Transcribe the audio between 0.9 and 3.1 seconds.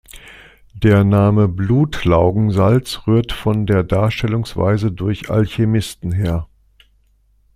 Name "Blutlaugensalz"